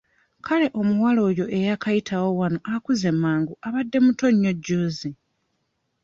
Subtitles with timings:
[0.45, 5.11] Kale omuwala oyo eyaakayitawo wano akuze mangu abadde muto nnyo jjuuzi.